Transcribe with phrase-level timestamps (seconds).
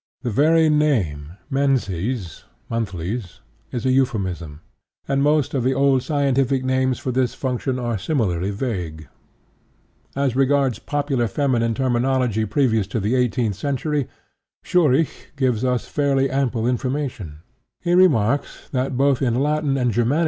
[0.23, 4.61] The very name, menses ("monthlies"), is a euphemism,
[5.07, 9.09] and most of the old scientific names for this function are similarly vague.
[10.15, 14.07] As regards popular feminine terminology previous to the eighteenth century,
[14.63, 17.41] Schurig gives us fairly ample information
[17.85, 18.39] (Parthenologia,
[18.71, 20.19] 1729, pp.